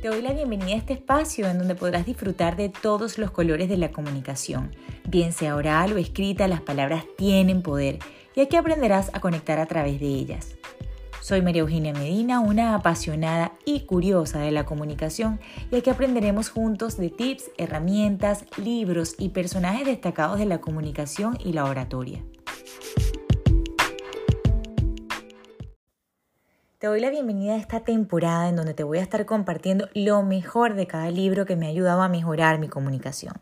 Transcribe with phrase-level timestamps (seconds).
[0.00, 3.70] Te doy la bienvenida a este espacio en donde podrás disfrutar de todos los colores
[3.70, 4.70] de la comunicación.
[5.08, 7.98] Bien sea oral o escrita, las palabras tienen poder
[8.34, 10.56] y aquí aprenderás a conectar a través de ellas.
[11.22, 15.40] Soy María Eugenia Medina, una apasionada y curiosa de la comunicación
[15.72, 21.54] y aquí aprenderemos juntos de tips, herramientas, libros y personajes destacados de la comunicación y
[21.54, 22.22] la oratoria.
[26.78, 30.22] Te doy la bienvenida a esta temporada en donde te voy a estar compartiendo lo
[30.22, 33.32] mejor de cada libro que me ha ayudado a mejorar mi comunicación.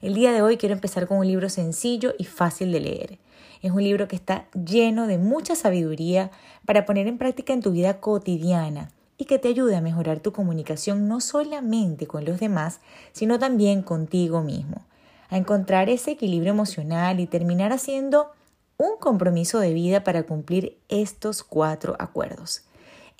[0.00, 3.18] El día de hoy quiero empezar con un libro sencillo y fácil de leer.
[3.60, 6.30] Es un libro que está lleno de mucha sabiduría
[6.64, 10.32] para poner en práctica en tu vida cotidiana y que te ayude a mejorar tu
[10.32, 12.80] comunicación no solamente con los demás,
[13.12, 14.86] sino también contigo mismo,
[15.28, 18.30] a encontrar ese equilibrio emocional y terminar haciendo
[18.78, 22.62] un compromiso de vida para cumplir estos cuatro acuerdos.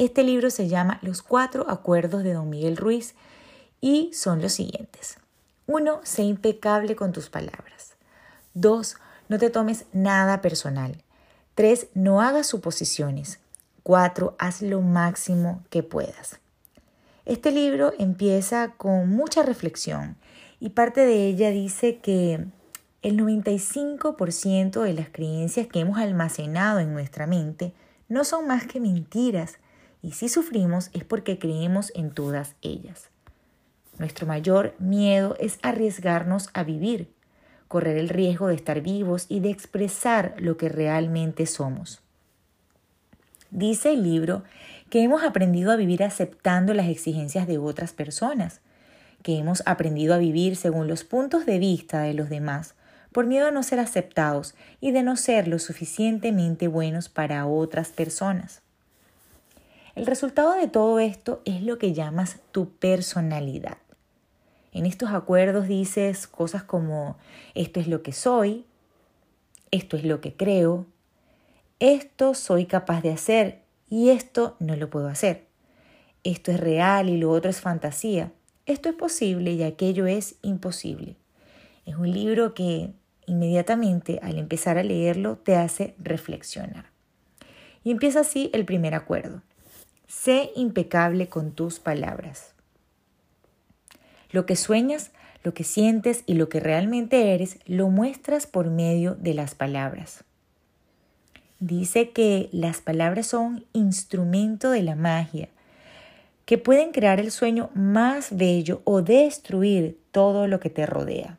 [0.00, 3.14] Este libro se llama Los cuatro acuerdos de Don Miguel Ruiz
[3.82, 5.18] y son los siguientes.
[5.66, 6.00] 1.
[6.04, 7.96] Sé impecable con tus palabras.
[8.54, 8.96] 2.
[9.28, 11.04] No te tomes nada personal.
[11.54, 11.88] 3.
[11.92, 13.40] No hagas suposiciones.
[13.82, 14.36] 4.
[14.38, 16.38] Haz lo máximo que puedas.
[17.26, 20.16] Este libro empieza con mucha reflexión
[20.60, 22.46] y parte de ella dice que
[23.02, 27.74] el 95% de las creencias que hemos almacenado en nuestra mente
[28.08, 29.58] no son más que mentiras
[30.02, 33.10] y si sufrimos es porque creemos en todas ellas.
[33.98, 37.12] Nuestro mayor miedo es arriesgarnos a vivir,
[37.68, 42.00] correr el riesgo de estar vivos y de expresar lo que realmente somos.
[43.50, 44.42] Dice el libro
[44.88, 48.60] que hemos aprendido a vivir aceptando las exigencias de otras personas,
[49.22, 52.74] que hemos aprendido a vivir según los puntos de vista de los demás,
[53.12, 57.88] por miedo a no ser aceptados y de no ser lo suficientemente buenos para otras
[57.90, 58.62] personas.
[59.94, 63.78] El resultado de todo esto es lo que llamas tu personalidad.
[64.72, 67.16] En estos acuerdos dices cosas como
[67.54, 68.66] esto es lo que soy,
[69.72, 70.86] esto es lo que creo,
[71.80, 75.46] esto soy capaz de hacer y esto no lo puedo hacer.
[76.22, 78.32] Esto es real y lo otro es fantasía.
[78.66, 81.16] Esto es posible y aquello es imposible.
[81.86, 82.92] Es un libro que
[83.26, 86.86] inmediatamente al empezar a leerlo te hace reflexionar.
[87.82, 89.42] Y empieza así el primer acuerdo.
[90.10, 92.52] Sé impecable con tus palabras.
[94.32, 95.12] Lo que sueñas,
[95.44, 100.24] lo que sientes y lo que realmente eres lo muestras por medio de las palabras.
[101.60, 105.48] Dice que las palabras son instrumento de la magia,
[106.44, 111.38] que pueden crear el sueño más bello o destruir todo lo que te rodea.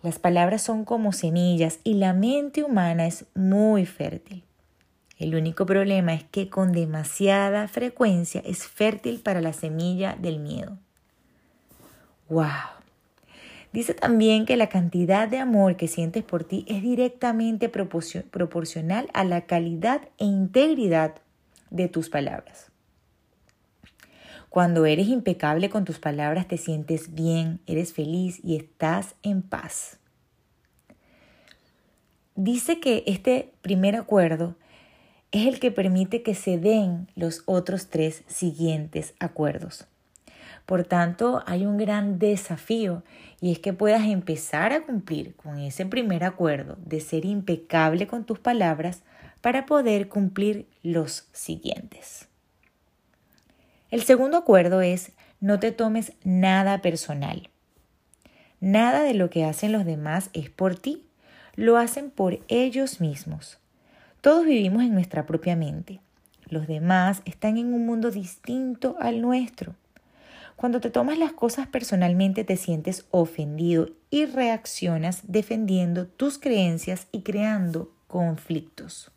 [0.00, 4.45] Las palabras son como semillas y la mente humana es muy fértil.
[5.18, 10.78] El único problema es que con demasiada frecuencia es fértil para la semilla del miedo.
[12.28, 12.76] ¡Wow!
[13.72, 19.24] Dice también que la cantidad de amor que sientes por ti es directamente proporcional a
[19.24, 21.16] la calidad e integridad
[21.70, 22.70] de tus palabras.
[24.48, 29.98] Cuando eres impecable con tus palabras te sientes bien, eres feliz y estás en paz.
[32.34, 34.56] Dice que este primer acuerdo
[35.36, 39.86] es el que permite que se den los otros tres siguientes acuerdos.
[40.64, 43.02] Por tanto, hay un gran desafío
[43.42, 48.24] y es que puedas empezar a cumplir con ese primer acuerdo de ser impecable con
[48.24, 49.02] tus palabras
[49.42, 52.28] para poder cumplir los siguientes.
[53.90, 57.50] El segundo acuerdo es no te tomes nada personal.
[58.60, 61.04] Nada de lo que hacen los demás es por ti,
[61.56, 63.58] lo hacen por ellos mismos.
[64.26, 66.00] Todos vivimos en nuestra propia mente.
[66.48, 69.76] Los demás están en un mundo distinto al nuestro.
[70.56, 77.20] Cuando te tomas las cosas personalmente te sientes ofendido y reaccionas defendiendo tus creencias y
[77.20, 79.12] creando conflictos.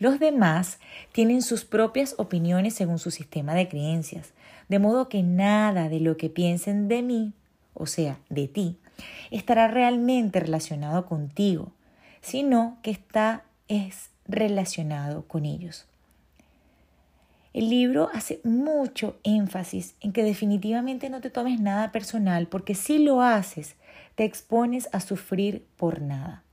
[0.00, 0.80] Los demás
[1.12, 4.32] tienen sus propias opiniones según su sistema de creencias,
[4.68, 7.32] de modo que nada de lo que piensen de mí,
[7.74, 8.76] o sea, de ti,
[9.30, 11.70] estará realmente relacionado contigo
[12.20, 15.86] sino que está es relacionado con ellos.
[17.54, 22.98] El libro hace mucho énfasis en que definitivamente no te tomes nada personal porque si
[22.98, 23.74] lo haces
[24.14, 26.44] te expones a sufrir por nada.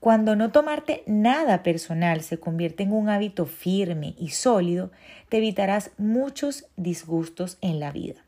[0.00, 4.90] Cuando no tomarte nada personal se convierte en un hábito firme y sólido,
[5.28, 8.24] te evitarás muchos disgustos en la vida.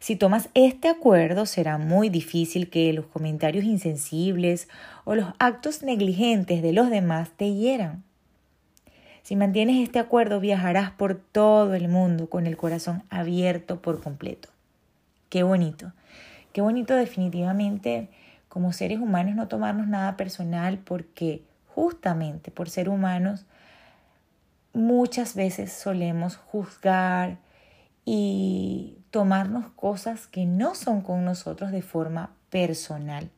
[0.00, 4.68] Si tomas este acuerdo, será muy difícil que los comentarios insensibles
[5.04, 8.04] o los actos negligentes de los demás te hieran.
[9.22, 14.48] Si mantienes este acuerdo, viajarás por todo el mundo con el corazón abierto por completo.
[15.28, 15.92] Qué bonito.
[16.52, 18.08] Qué bonito definitivamente
[18.48, 21.42] como seres humanos no tomarnos nada personal porque
[21.74, 23.44] justamente por ser humanos
[24.72, 27.36] muchas veces solemos juzgar
[28.10, 33.28] y tomarnos cosas que no son con nosotros de forma personal.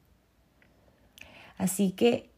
[1.58, 2.30] Así que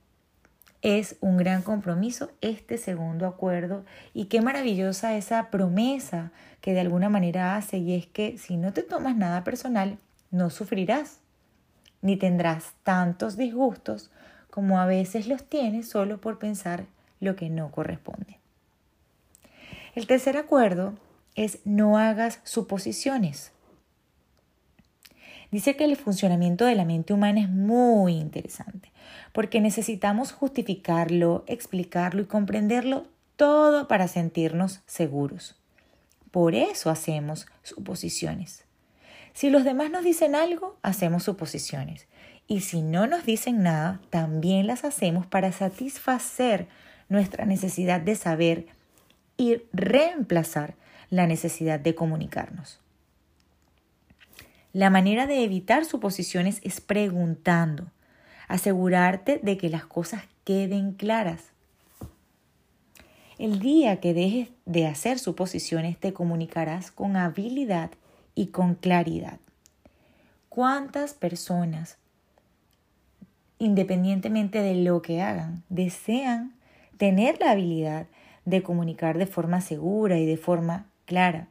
[0.80, 3.84] es un gran compromiso este segundo acuerdo
[4.14, 6.32] y qué maravillosa esa promesa
[6.62, 9.98] que de alguna manera hace y es que si no te tomas nada personal,
[10.30, 11.18] no sufrirás,
[12.00, 14.10] ni tendrás tantos disgustos
[14.48, 16.86] como a veces los tienes solo por pensar
[17.20, 18.38] lo que no corresponde.
[19.94, 20.94] El tercer acuerdo
[21.34, 23.52] es no hagas suposiciones.
[25.50, 28.90] Dice que el funcionamiento de la mente humana es muy interesante,
[29.32, 33.06] porque necesitamos justificarlo, explicarlo y comprenderlo
[33.36, 35.56] todo para sentirnos seguros.
[36.30, 38.64] Por eso hacemos suposiciones.
[39.34, 42.06] Si los demás nos dicen algo, hacemos suposiciones.
[42.48, 46.68] Y si no nos dicen nada, también las hacemos para satisfacer
[47.08, 48.66] nuestra necesidad de saber
[49.36, 50.74] y reemplazar
[51.12, 52.80] la necesidad de comunicarnos.
[54.72, 57.88] La manera de evitar suposiciones es preguntando,
[58.48, 61.50] asegurarte de que las cosas queden claras.
[63.38, 67.90] El día que dejes de hacer suposiciones te comunicarás con habilidad
[68.34, 69.38] y con claridad.
[70.48, 71.98] ¿Cuántas personas,
[73.58, 76.54] independientemente de lo que hagan, desean
[76.96, 78.06] tener la habilidad
[78.46, 81.48] de comunicar de forma segura y de forma clara?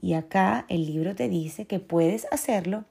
[0.00, 2.84] Y acá el libro te dice que puedes hacerlo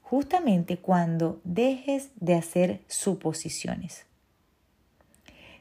[0.00, 4.06] justamente cuando dejes de hacer suposiciones.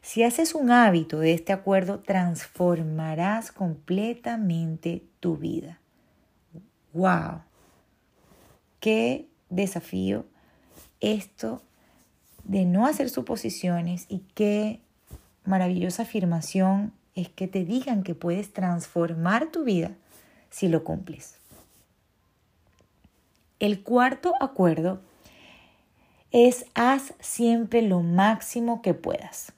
[0.02, 5.82] Si haces un hábito de este acuerdo, transformarás completamente tu vida.
[6.94, 7.42] ¡Wow!
[8.80, 10.26] ¡Qué desafío
[11.02, 11.62] esto
[12.46, 14.80] de no hacer suposiciones y qué
[15.44, 19.92] maravillosa afirmación es que te digan que puedes transformar tu vida
[20.52, 21.40] si lo cumples.
[23.60, 25.02] El cuarto acuerdo
[26.32, 29.52] es haz siempre lo máximo que puedas.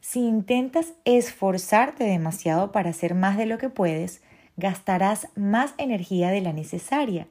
[0.00, 4.22] Si intentas esforzarte demasiado para hacer más de lo que puedes,
[4.56, 7.26] gastarás más energía de la necesaria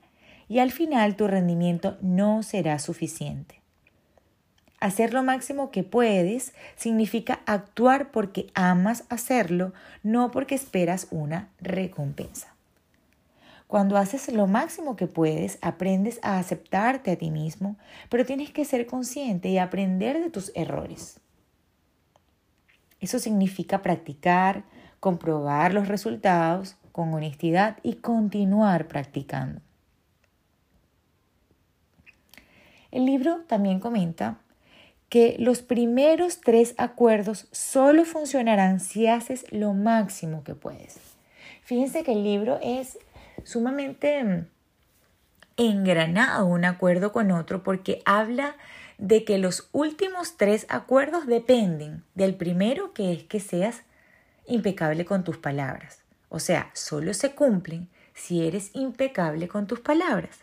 [0.50, 3.65] y al final tu rendimiento no será suficiente.
[4.86, 9.74] Hacer lo máximo que puedes significa actuar porque amas hacerlo,
[10.04, 12.54] no porque esperas una recompensa.
[13.66, 17.78] Cuando haces lo máximo que puedes, aprendes a aceptarte a ti mismo,
[18.10, 21.20] pero tienes que ser consciente y aprender de tus errores.
[23.00, 24.66] Eso significa practicar,
[25.00, 29.62] comprobar los resultados con honestidad y continuar practicando.
[32.92, 34.38] El libro también comenta
[35.16, 40.98] que los primeros tres acuerdos solo funcionarán si haces lo máximo que puedes.
[41.64, 43.00] Fíjense que el libro es
[43.46, 44.48] sumamente mm,
[45.56, 48.58] engranado un acuerdo con otro porque habla
[48.98, 53.84] de que los últimos tres acuerdos dependen del primero que es que seas
[54.46, 56.00] impecable con tus palabras.
[56.28, 60.40] O sea, solo se cumplen si eres impecable con tus palabras.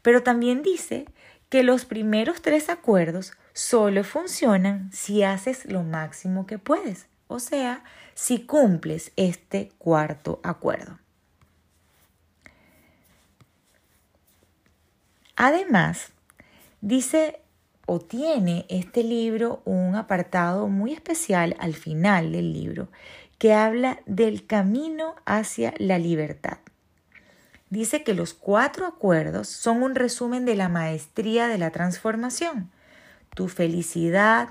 [0.00, 1.04] Pero también dice
[1.50, 7.84] que los primeros tres acuerdos solo funcionan si haces lo máximo que puedes, o sea,
[8.14, 10.98] si cumples este cuarto acuerdo.
[15.36, 16.12] Además,
[16.80, 17.40] dice
[17.84, 22.88] o tiene este libro un apartado muy especial al final del libro
[23.36, 26.58] que habla del camino hacia la libertad.
[27.68, 32.70] Dice que los cuatro acuerdos son un resumen de la maestría de la transformación.
[33.34, 34.50] Tu felicidad,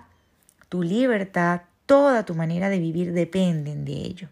[0.69, 4.29] tu libertad, toda tu manera de vivir dependen de ello.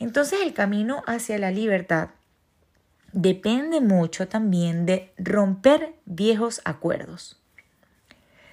[0.00, 2.10] Entonces el camino hacia la libertad
[3.12, 7.40] depende mucho también de romper viejos acuerdos.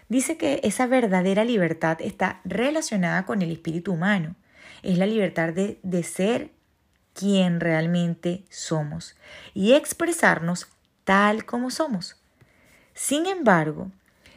[0.07, 4.35] Dice que esa verdadera libertad está relacionada con el espíritu humano.
[4.83, 6.51] Es la libertad de, de ser
[7.13, 9.15] quien realmente somos
[9.53, 10.67] y expresarnos
[11.05, 12.21] tal como somos.
[12.93, 13.89] Sin embargo,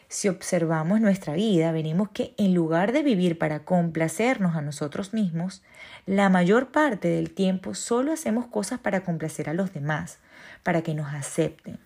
[0.08, 5.62] si observamos nuestra vida, veremos que en lugar de vivir para complacernos a nosotros mismos,
[6.06, 10.18] la mayor parte del tiempo solo hacemos cosas para complacer a los demás,
[10.62, 11.78] para que nos acepten.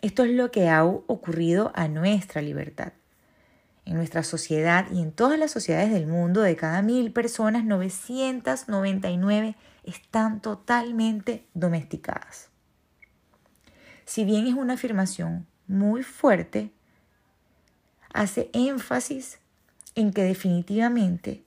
[0.00, 2.92] Esto es lo que ha ocurrido a nuestra libertad.
[3.84, 9.56] En nuestra sociedad y en todas las sociedades del mundo, de cada mil personas, 999
[9.82, 12.50] están totalmente domesticadas.
[14.04, 16.70] Si bien es una afirmación muy fuerte,
[18.16, 19.38] hace énfasis
[19.94, 21.42] en que definitivamente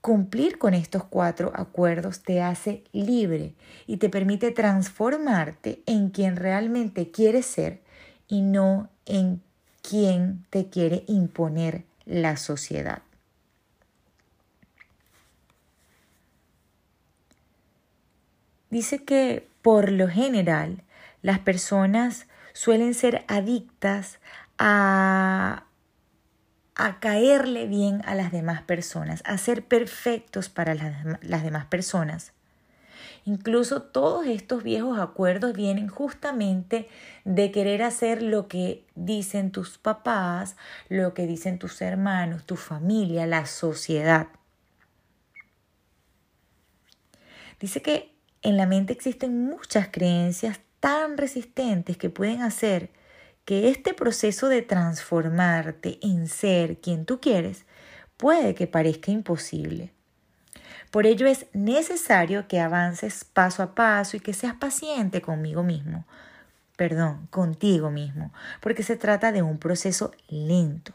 [0.00, 3.54] cumplir con estos cuatro acuerdos te hace libre
[3.86, 7.80] y te permite transformarte en quien realmente quieres ser
[8.28, 9.42] y no en
[9.82, 13.02] quien te quiere imponer la sociedad.
[18.70, 20.82] Dice que por lo general
[21.22, 24.18] las personas suelen ser adictas
[24.58, 25.64] a,
[26.74, 32.32] a caerle bien a las demás personas, a ser perfectos para las, las demás personas.
[33.24, 36.88] Incluso todos estos viejos acuerdos vienen justamente
[37.24, 40.56] de querer hacer lo que dicen tus papás,
[40.88, 44.28] lo que dicen tus hermanos, tu familia, la sociedad.
[47.60, 52.90] Dice que en la mente existen muchas creencias tan resistentes que pueden hacer
[53.48, 57.64] que este proceso de transformarte en ser quien tú quieres
[58.18, 59.90] puede que parezca imposible.
[60.90, 66.04] Por ello es necesario que avances paso a paso y que seas paciente conmigo mismo,
[66.76, 70.92] perdón, contigo mismo, porque se trata de un proceso lento.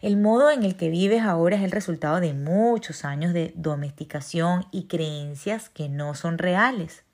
[0.00, 4.64] El modo en el que vives ahora es el resultado de muchos años de domesticación
[4.70, 7.04] y creencias que no son reales.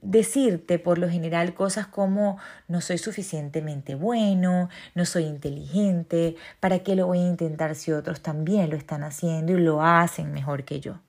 [0.00, 2.38] Decirte por lo general cosas como
[2.68, 8.20] no soy suficientemente bueno, no soy inteligente, ¿para qué lo voy a intentar si otros
[8.20, 11.00] también lo están haciendo y lo hacen mejor que yo?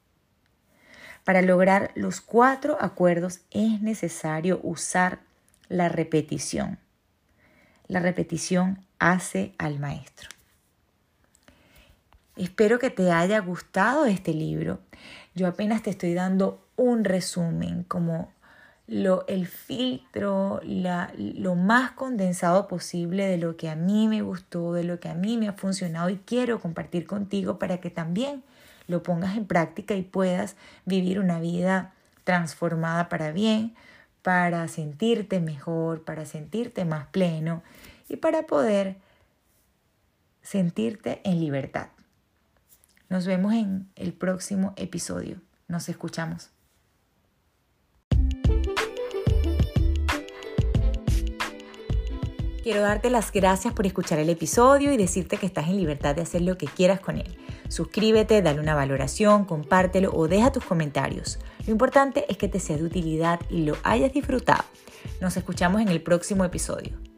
[1.23, 5.19] Para lograr los cuatro acuerdos es necesario usar
[5.67, 6.79] la repetición.
[7.87, 10.29] La repetición hace al maestro.
[12.35, 14.79] Espero que te haya gustado este libro.
[15.35, 18.31] Yo apenas te estoy dando un resumen, como
[18.89, 24.73] lo, el filtro, la, lo más condensado posible de lo que a mí me gustó,
[24.73, 28.43] de lo que a mí me ha funcionado y quiero compartir contigo para que también
[28.87, 30.55] lo pongas en práctica y puedas
[30.85, 31.93] vivir una vida
[32.23, 33.75] transformada para bien,
[34.23, 37.61] para sentirte mejor, para sentirte más pleno
[38.07, 38.97] y para poder
[40.41, 41.89] sentirte en libertad.
[43.07, 45.39] Nos vemos en el próximo episodio.
[45.67, 46.49] Nos escuchamos.
[52.61, 56.23] Quiero darte las gracias por escuchar el episodio y decirte que estás en libertad de
[56.23, 57.37] hacer lo que quieras con él.
[57.69, 61.39] Suscríbete, dale una valoración, compártelo o deja tus comentarios.
[61.65, 64.65] Lo importante es que te sea de utilidad y lo hayas disfrutado.
[65.21, 67.08] Nos escuchamos en el próximo episodio.